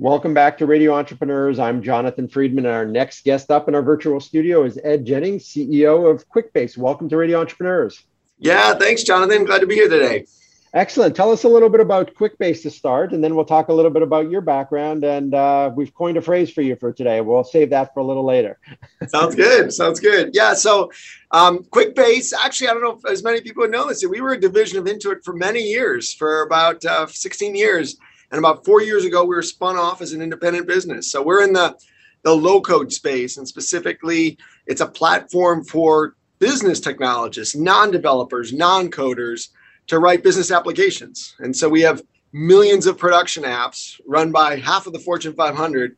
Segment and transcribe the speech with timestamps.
[0.00, 1.58] Welcome back to Radio Entrepreneurs.
[1.58, 5.44] I'm Jonathan Freedman, and our next guest up in our virtual studio is Ed Jennings,
[5.44, 6.78] CEO of QuickBase.
[6.78, 8.02] Welcome to Radio Entrepreneurs.
[8.38, 9.44] Yeah, thanks, Jonathan.
[9.44, 10.24] Glad to be here today.
[10.72, 11.14] Excellent.
[11.14, 13.90] Tell us a little bit about QuickBase to start, and then we'll talk a little
[13.90, 15.04] bit about your background.
[15.04, 17.20] And uh, we've coined a phrase for you for today.
[17.20, 18.58] We'll save that for a little later.
[19.08, 19.70] Sounds good.
[19.70, 20.30] Sounds good.
[20.32, 20.54] Yeah.
[20.54, 20.90] So,
[21.30, 24.02] um, QuickBase, actually, I don't know if as many people know this.
[24.06, 27.98] We were a division of Intuit for many years, for about uh, 16 years.
[28.30, 31.10] And about four years ago, we were spun off as an independent business.
[31.10, 31.76] So we're in the,
[32.22, 33.36] the low code space.
[33.36, 39.48] And specifically, it's a platform for business technologists, non developers, non coders
[39.88, 41.34] to write business applications.
[41.40, 42.02] And so we have
[42.32, 45.96] millions of production apps run by half of the Fortune 500,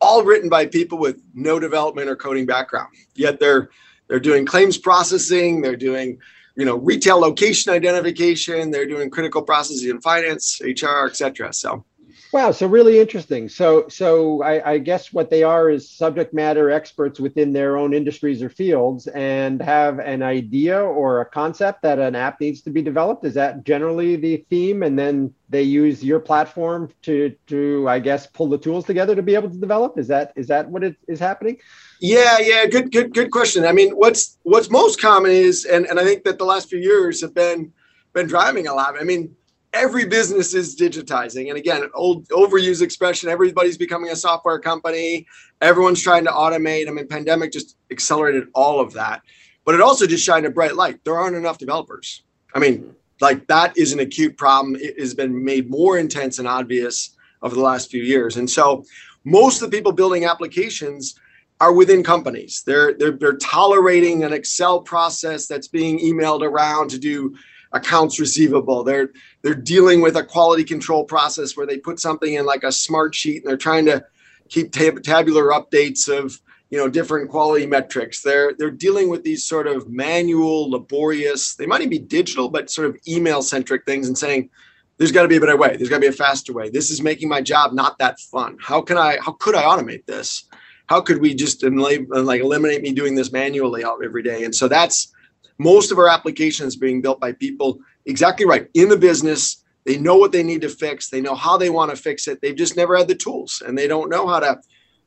[0.00, 2.88] all written by people with no development or coding background.
[3.14, 3.70] Yet they're
[4.08, 6.18] they're doing claims processing, they're doing
[6.56, 11.84] you know retail location identification they're doing critical processes in finance hr etc so
[12.32, 13.48] wow so really interesting.
[13.48, 17.92] So so I, I, guess what they are is subject matter experts within their own
[17.92, 22.70] industries or fields and have an idea or a concept that an app needs to
[22.70, 23.24] be developed.
[23.24, 24.82] Is that generally the theme?
[24.82, 29.22] And then they use your platform to to i guess pull the tools together to
[29.22, 29.98] be able to develop?
[29.98, 31.58] Is that is that what it is happening?
[32.00, 33.64] Yeah, yeah, good, good, good question.
[33.64, 36.80] I mean, what's what's most common is, and, and I think that the last few
[36.80, 37.72] years have been
[38.12, 39.00] been driving a lot.
[39.00, 39.36] I mean,
[39.72, 43.28] every business is digitizing, and again, old overused expression.
[43.28, 45.26] Everybody's becoming a software company.
[45.60, 46.88] Everyone's trying to automate.
[46.88, 49.22] I mean, pandemic just accelerated all of that,
[49.64, 51.00] but it also just shined a bright light.
[51.04, 52.22] There aren't enough developers.
[52.54, 54.76] I mean, like that is an acute problem.
[54.76, 58.84] It has been made more intense and obvious over the last few years, and so
[59.24, 61.18] most of the people building applications
[61.60, 62.64] are within companies.
[62.66, 67.36] They're, they're, they're tolerating an Excel process that's being emailed around to do
[67.72, 68.84] accounts receivable.
[68.84, 69.10] They're
[69.42, 73.38] they're dealing with a quality control process where they put something in like a Smartsheet
[73.38, 74.04] and they're trying to
[74.48, 78.22] keep tab- tabular updates of you know different quality metrics.
[78.22, 81.54] They're they're dealing with these sort of manual, laborious.
[81.54, 84.50] They might even be digital, but sort of email centric things and saying.
[84.98, 85.76] There's got to be a better way.
[85.76, 86.68] There's got to be a faster way.
[86.68, 88.56] This is making my job not that fun.
[88.60, 89.18] How can I?
[89.20, 90.44] How could I automate this?
[90.86, 94.44] how could we just like eliminate me doing this manually every day?
[94.44, 95.11] And so that's
[95.58, 99.64] most of our applications being built by people exactly right in the business.
[99.84, 101.08] They know what they need to fix.
[101.08, 102.40] They know how they want to fix it.
[102.40, 104.60] They've just never had the tools, and they don't know how to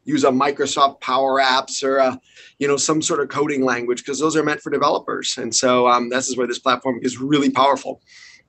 [0.06, 2.20] use a Microsoft Power Apps or a,
[2.60, 5.38] you know, some sort of coding language because those are meant for developers.
[5.38, 8.02] And so um, this is where this platform is really powerful.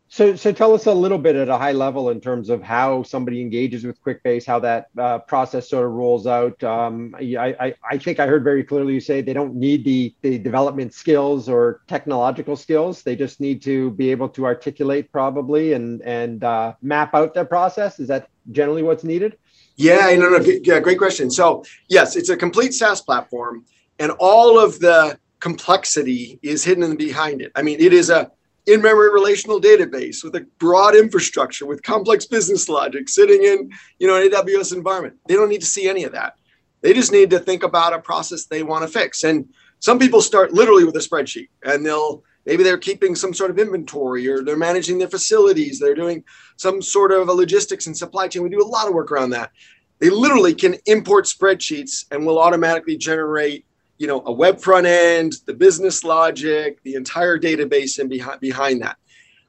[0.09, 3.03] So, so tell us a little bit at a high level in terms of how
[3.03, 6.63] somebody engages with QuickBase, how that uh, process sort of rolls out.
[6.63, 10.15] Um, I, I, I, think I heard very clearly you say they don't need the,
[10.23, 13.03] the development skills or technological skills.
[13.03, 17.45] They just need to be able to articulate probably and, and uh, map out their
[17.45, 17.99] process.
[17.99, 19.37] Is that generally what's needed?
[19.75, 21.31] Yeah, no, no, yeah, great question.
[21.31, 23.67] So, yes, it's a complete SaaS platform,
[23.99, 27.53] and all of the complexity is hidden behind it.
[27.55, 28.31] I mean, it is a
[28.67, 34.17] in-memory relational database with a broad infrastructure with complex business logic sitting in you know
[34.17, 35.17] an aws environment.
[35.29, 36.35] They don't need to see any of that.
[36.83, 39.25] They just need to think about a process they want to fix.
[39.25, 39.49] And
[39.81, 43.59] some people start literally with a spreadsheet and they'll maybe they're keeping some sort of
[43.59, 45.79] inventory or they're managing their facilities.
[45.79, 46.23] They're doing
[46.57, 48.43] some sort of a logistics and supply chain.
[48.43, 49.51] We do a lot of work around that.
[49.99, 53.66] They literally can import spreadsheets and will automatically generate
[53.99, 58.83] you know a web front end the business logic the entire database and behind behind
[58.83, 58.97] that.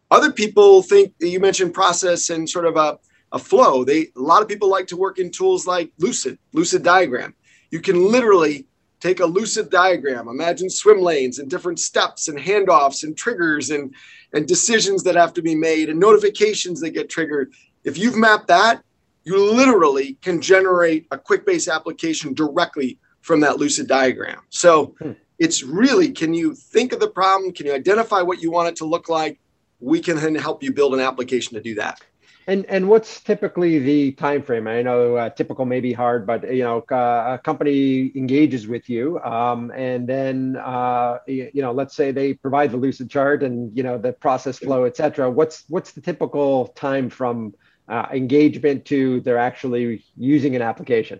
[0.09, 2.97] Other people think you mentioned process and sort of a,
[3.33, 3.83] a flow.
[3.83, 7.33] They a lot of people like to work in tools like lucid lucid diagram.
[7.71, 8.65] You can literally
[8.99, 13.93] take a lucid diagram imagine swim lanes and different steps and handoffs and triggers and
[14.33, 17.51] and decisions that have to be made and notifications that get triggered.
[17.83, 18.81] If you've mapped that
[19.27, 24.41] you literally can generate a QuickBase application directly from that lucid diagram.
[24.49, 25.11] So hmm.
[25.39, 27.53] it's really can you think of the problem?
[27.53, 29.39] Can you identify what you want it to look like?
[29.79, 32.01] We can then help you build an application to do that.
[32.49, 34.67] And and what's typically the time frame?
[34.67, 38.89] I know uh, typical may be hard, but you know uh, a company engages with
[38.89, 43.43] you, um, and then uh, you, you, know let's say they provide the lucid chart
[43.43, 45.29] and you know the process flow, et cetera.
[45.29, 47.53] What's what's the typical time from
[47.89, 51.19] uh, engagement to they're actually using an application?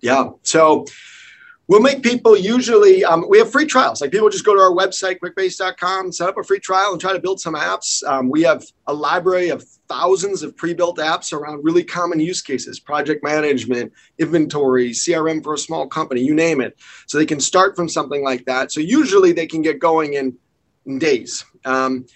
[0.00, 0.30] Yeah.
[0.42, 0.86] So
[1.68, 4.00] we'll make people usually um, we have free trials.
[4.00, 7.12] Like people just go to our website quickbase.com set up a free trial and try
[7.12, 8.04] to build some apps.
[8.04, 12.80] Um, we have a library of thousands of pre-built apps around really common use cases
[12.80, 16.76] project management inventory crm for a small company you name it.
[17.06, 18.72] So they can start from something like that.
[18.72, 20.36] So usually they can get going in,
[20.86, 21.44] in days.
[21.64, 22.06] Um,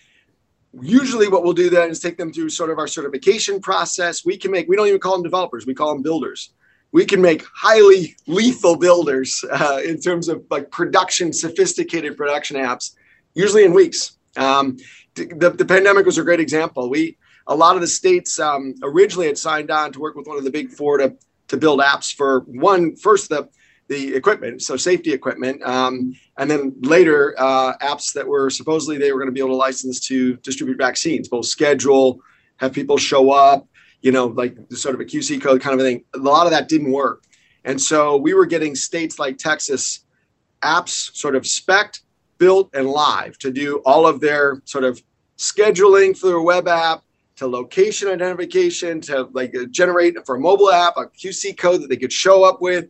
[0.81, 4.25] usually what we'll do then is take them through sort of our certification process.
[4.25, 6.53] We can make, we don't even call them developers, we call them builders.
[6.93, 12.95] We can make highly lethal builders uh, in terms of like production, sophisticated production apps,
[13.35, 14.17] usually in weeks.
[14.37, 14.77] Um,
[15.15, 16.91] the, the pandemic was a great example.
[16.91, 17.17] We,
[17.47, 20.45] a lot of the states um, originally had signed on to work with one of
[20.45, 21.15] the big four to,
[21.49, 23.49] to build apps for one, first the,
[23.89, 29.13] the equipment, so safety equipment, um, and then later uh, apps that were supposedly they
[29.13, 32.21] were going to be able to license to distribute vaccines, both schedule,
[32.59, 33.67] have people show up,
[34.03, 36.05] you know, like the sort of a QR code kind of thing.
[36.15, 37.25] A lot of that didn't work,
[37.65, 40.05] and so we were getting states like Texas
[40.63, 42.01] apps sort of spec'd,
[42.39, 45.03] built and live to do all of their sort of
[45.39, 47.03] scheduling for their web app
[47.37, 51.97] to location identification to like generate for a mobile app a QR code that they
[51.97, 52.89] could show up with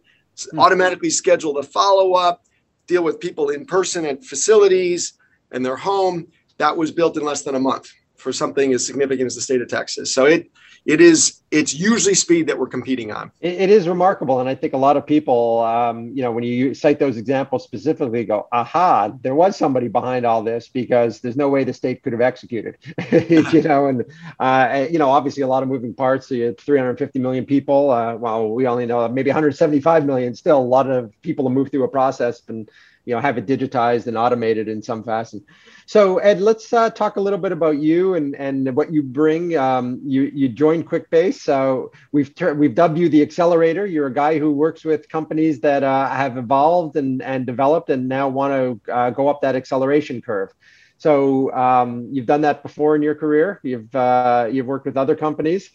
[0.51, 0.59] Hmm.
[0.59, 2.45] automatically schedule the follow up,
[2.87, 5.15] deal with people in person at facilities
[5.53, 6.27] and their home.
[6.59, 9.61] That was built in less than a month for something as significant as the state
[9.61, 10.15] of Texas.
[10.15, 10.51] So it
[10.85, 13.32] it is it's usually speed that we're competing on.
[13.41, 16.44] It, it is remarkable and i think a lot of people um, you know when
[16.44, 21.37] you cite those examples specifically go aha there was somebody behind all this because there's
[21.37, 22.77] no way the state could have executed
[23.12, 24.05] you know and
[24.38, 27.91] uh, you know obviously a lot of moving parts so you had 350 million people
[27.91, 31.71] uh, well we only know maybe 175 million still a lot of people to move
[31.71, 32.71] through a process and
[33.05, 35.43] you know have it digitized and automated in some fashion.
[35.87, 39.56] So ed let's uh, talk a little bit about you and and what you bring.
[39.56, 43.87] Um, you you joined quickbase so we've ter- we've dubbed you the accelerator.
[43.87, 48.08] You're a guy who works with companies that uh, have evolved and and developed and
[48.08, 48.52] now want
[48.85, 50.50] to uh, go up that acceleration curve.
[50.99, 53.58] So um, you've done that before in your career.
[53.62, 55.70] You've uh, you've worked with other companies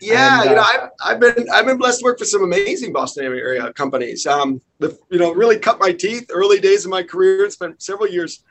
[0.00, 2.42] yeah, and, you know, uh, I've, I've been I've been blessed to work for some
[2.42, 4.26] amazing Boston area companies.
[4.26, 7.44] Um, the you know really cut my teeth early days of my career.
[7.44, 8.42] And Spent several years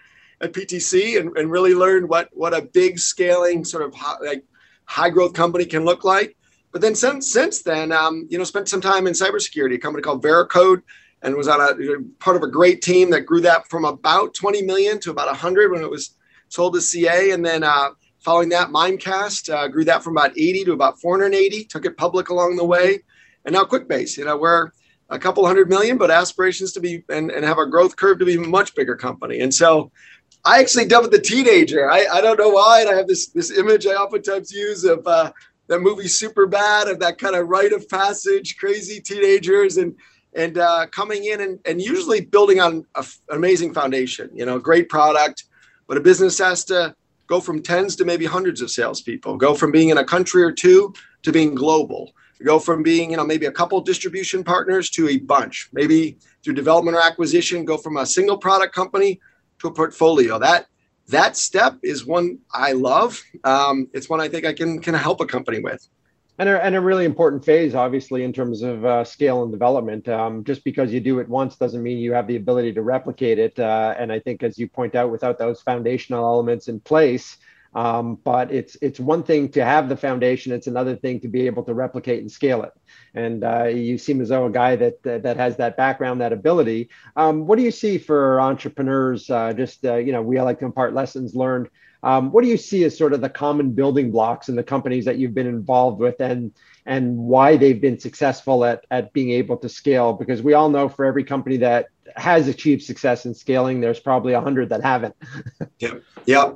[0.41, 4.43] at PTC and, and really learned what what a big scaling sort of high, like
[4.85, 6.37] high growth company can look like.
[6.71, 10.03] But then since since then, um, you know, spent some time in cybersecurity, a company
[10.03, 10.83] called Veracode,
[11.23, 11.73] and was on a
[12.19, 15.71] part of a great team that grew that from about 20 million to about 100
[15.71, 16.15] when it was
[16.49, 17.63] sold to CA, and then.
[17.63, 17.89] Uh,
[18.19, 22.29] Following that, Mimecast uh, grew that from about 80 to about 480, took it public
[22.29, 22.99] along the way.
[23.45, 24.71] And now QuickBase, you know, we're
[25.09, 28.25] a couple hundred million, but aspirations to be and, and have a growth curve to
[28.25, 29.39] be a much bigger company.
[29.39, 29.91] And so
[30.45, 31.89] I actually dubbed the teenager.
[31.89, 32.81] I, I don't know why.
[32.81, 35.31] And I have this this image I oftentimes use of uh,
[35.67, 39.95] that movie Superbad of that kind of rite of passage, crazy teenagers and
[40.35, 44.87] and uh, coming in and, and usually building on an amazing foundation, you know, great
[44.87, 45.45] product,
[45.87, 46.95] but a business has to
[47.29, 50.51] go from tens to maybe hundreds of salespeople, go from being in a country or
[50.51, 52.11] two to being global,
[52.43, 56.53] go from being, you know, maybe a couple distribution partners to a bunch, maybe through
[56.53, 59.21] development or acquisition, go from a single product company
[59.59, 60.39] to a portfolio.
[60.39, 60.65] That
[61.07, 63.21] that step is one I love.
[63.43, 65.87] Um, it's one I think I can can help a company with
[66.39, 70.07] and a, and a really important phase, obviously, in terms of uh, scale and development.
[70.07, 73.37] Um, just because you do it once doesn't mean you have the ability to replicate
[73.37, 73.59] it.
[73.59, 77.37] Uh, and I think, as you point out, without those foundational elements in place,
[77.75, 81.45] um, but it's it's one thing to have the foundation; it's another thing to be
[81.45, 82.71] able to replicate and scale it.
[83.13, 86.89] And uh, you seem as though a guy that that has that background, that ability.
[87.15, 89.29] Um, what do you see for entrepreneurs?
[89.29, 91.69] Uh, just uh, you know, we all like to impart lessons learned
[92.03, 95.05] um, what do you see as sort of the common building blocks in the companies
[95.05, 96.53] that you've been involved with and
[96.85, 100.13] and why they've been successful at, at being able to scale?
[100.13, 104.33] Because we all know for every company that has achieved success in scaling, there's probably
[104.33, 105.15] a hundred that haven't.
[105.79, 105.95] yeah.
[106.25, 106.53] Yeah.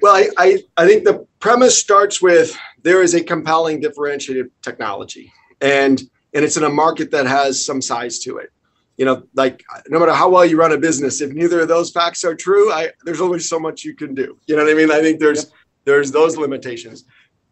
[0.00, 5.32] Well, I, I, I think the premise starts with there is a compelling differentiated technology
[5.60, 6.02] and
[6.34, 8.52] and it's in a market that has some size to it
[8.96, 11.90] you know, like no matter how well you run a business, if neither of those
[11.90, 14.38] facts are true, I there's only so much you can do.
[14.46, 14.90] You know what I mean?
[14.90, 15.52] I think there's yep.
[15.84, 17.04] there's those limitations.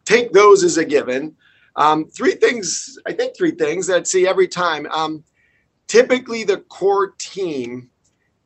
[0.05, 1.37] Take those as a given.
[1.77, 4.87] Um, three things, I think three things that see every time.
[4.91, 5.25] Um,
[5.87, 7.91] typically, the core team,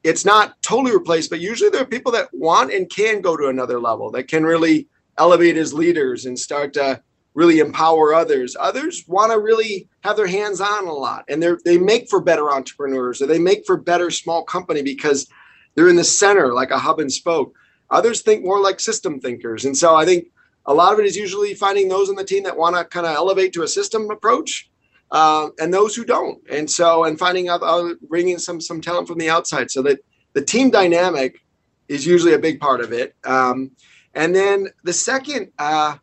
[0.03, 3.49] it's not totally replaced, but usually there are people that want and can go to
[3.49, 7.03] another level that can really elevate as leaders and start to
[7.35, 8.57] really empower others.
[8.59, 12.21] Others want to really have their hands on a lot and they they make for
[12.21, 15.29] better entrepreneurs or they make for better small company because
[15.75, 17.55] they're in the center like a hub and spoke.
[17.91, 19.65] Others think more like system thinkers.
[19.65, 20.27] And so I think
[20.67, 23.07] a lot of it is usually finding those in the team that want to kind
[23.07, 24.71] of elevate to a system approach
[25.11, 26.41] uh, and those who don't.
[26.51, 30.01] And so, and finding out, uh, bringing some, some talent from the outside so that
[30.33, 31.41] the team dynamic
[31.89, 33.15] is usually a big part of it.
[33.25, 33.73] Um,
[34.15, 35.97] and then the second, uh,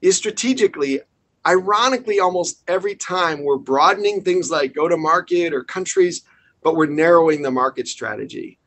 [0.00, 1.00] is strategically,
[1.46, 6.22] ironically, almost every time we're broadening things like go to market or countries,
[6.62, 8.58] but we're narrowing the market strategy.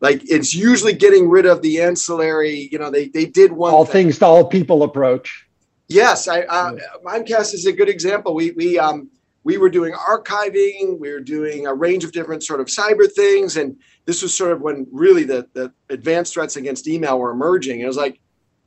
[0.00, 2.68] like it's usually getting rid of the ancillary.
[2.70, 4.06] You know, they they did one all thing.
[4.06, 5.46] things to all people approach.
[5.88, 8.34] Yes, I uh, Mimecast is a good example.
[8.34, 9.10] We we um
[9.44, 13.56] we were doing archiving, we were doing a range of different sort of cyber things,
[13.56, 13.76] and
[14.06, 17.80] this was sort of when really the the advanced threats against email were emerging.
[17.80, 18.20] It was like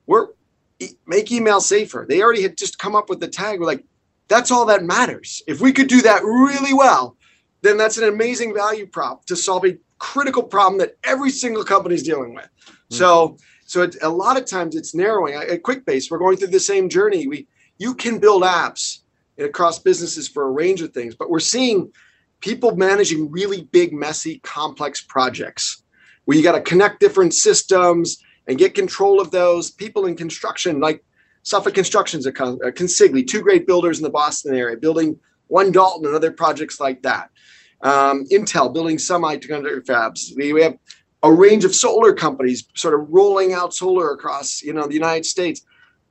[0.06, 0.28] we're
[1.06, 2.06] make email safer.
[2.08, 3.60] They already had just come up with the tag.
[3.60, 3.84] We're like,
[4.28, 5.42] that's all that matters.
[5.48, 7.16] If we could do that really well,
[7.62, 11.96] then that's an amazing value prop to solve a critical problem that every single company
[11.96, 12.46] is dealing with.
[12.46, 12.96] Mm-hmm.
[12.96, 15.34] So, so it, a lot of times it's narrowing.
[15.34, 17.28] At QuickBase, we're going through the same journey.
[17.28, 19.00] We you can build apps
[19.38, 21.92] across businesses for a range of things, but we're seeing
[22.40, 25.84] people managing really big, messy, complex projects
[26.26, 28.18] where you got to connect different systems
[28.48, 29.72] and get control of those.
[29.72, 31.04] People in construction, like
[31.44, 36.16] Suffolk Construction's a Consigli, two great builders in the Boston area, building one Dalton and
[36.16, 37.30] other projects like that.
[37.82, 40.36] Um, Intel building some semiconductor fabs.
[40.36, 40.78] We, we have
[41.24, 45.26] a range of solar companies sort of rolling out solar across you know the United
[45.26, 45.62] States.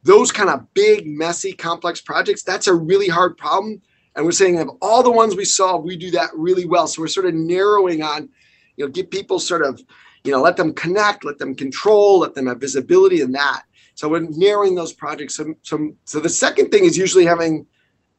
[0.04, 2.42] Those kind of big, messy, complex projects.
[2.42, 3.82] That's a really hard problem.
[4.14, 6.86] And we're saying of all the ones we solve, we do that really well.
[6.86, 8.28] So we're sort of narrowing on,
[8.76, 9.82] you know, get people sort of
[10.26, 13.62] you know, let them connect, let them control, let them have visibility in that.
[13.94, 15.36] So we're narrowing those projects.
[15.36, 17.66] some, so, so the second thing is usually having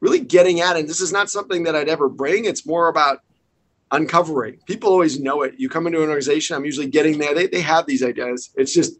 [0.00, 0.80] really getting at, it.
[0.80, 2.44] and this is not something that I'd ever bring.
[2.44, 3.20] It's more about
[3.90, 4.58] uncovering.
[4.66, 5.54] People always know it.
[5.56, 7.34] You come into an organization, I'm usually getting there.
[7.34, 8.50] They, they have these ideas.
[8.56, 8.98] It's just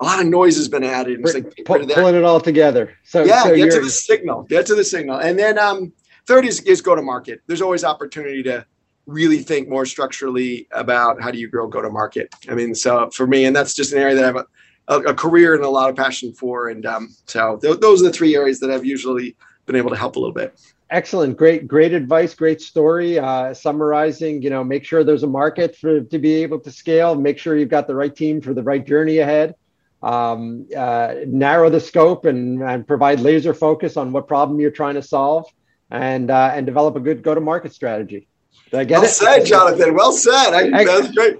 [0.00, 1.20] a lot of noise has been added.
[1.20, 2.96] It's like Pull, pulling it all together.
[3.04, 4.42] So yeah, so get to the signal.
[4.42, 5.18] Get to the signal.
[5.18, 5.92] And then um,
[6.26, 7.40] third is, is go to market.
[7.46, 8.66] There's always opportunity to
[9.06, 12.34] really think more structurally about how do you grow go to market.
[12.48, 14.46] I mean, so for me, and that's just an area that I have
[14.88, 16.68] a, a, career and a lot of passion for.
[16.68, 19.36] And um, so th- those are the three areas that I've usually
[19.66, 20.58] been able to help a little bit.
[20.90, 23.18] Excellent, great, great advice, great story.
[23.18, 27.16] Uh, summarizing, you know, make sure there's a market for to be able to scale.
[27.16, 29.56] Make sure you've got the right team for the right journey ahead.
[30.02, 34.94] Um, uh, narrow the scope and, and provide laser focus on what problem you're trying
[34.94, 35.46] to solve,
[35.90, 38.28] and uh, and develop a good go-to-market strategy.
[38.70, 39.08] Did I get well it?
[39.08, 39.94] said, Jonathan.
[39.94, 40.52] Well said.
[40.52, 41.38] I, that's great.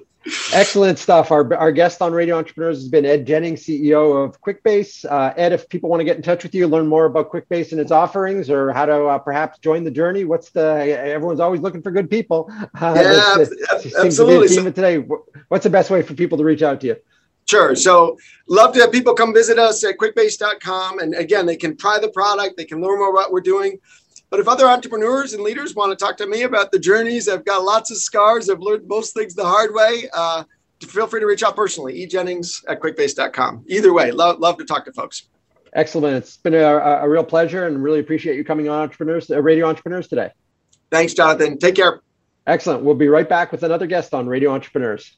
[0.52, 1.30] Excellent stuff.
[1.30, 5.04] Our, our guest on Radio Entrepreneurs has been Ed Jennings, CEO of QuickBase.
[5.04, 7.70] Uh, Ed, if people want to get in touch with you, learn more about QuickBase
[7.70, 10.62] and its offerings, or how to uh, perhaps join the journey, what's the?
[10.62, 12.50] Everyone's always looking for good people.
[12.76, 13.44] Uh, yeah,
[13.98, 14.48] absolutely.
[14.48, 14.98] To today,
[15.48, 16.96] what's the best way for people to reach out to you?
[17.46, 17.74] Sure.
[17.74, 18.18] So
[18.48, 20.98] love to have people come visit us at quickbase.com.
[20.98, 23.78] And again, they can try the product, they can learn more about what we're doing.
[24.30, 27.44] But if other entrepreneurs and leaders want to talk to me about the journeys, I've
[27.44, 28.50] got lots of scars.
[28.50, 30.08] I've learned most things the hard way.
[30.12, 30.44] Uh,
[30.82, 33.64] feel free to reach out personally, ejennings at quickbase.com.
[33.68, 35.28] Either way, love, love to talk to folks.
[35.72, 36.16] Excellent.
[36.16, 39.68] It's been a, a real pleasure and really appreciate you coming on Entrepreneurs, uh, Radio
[39.68, 40.30] Entrepreneurs today.
[40.90, 41.58] Thanks, Jonathan.
[41.58, 42.00] Take care.
[42.46, 42.82] Excellent.
[42.82, 45.16] We'll be right back with another guest on Radio Entrepreneurs.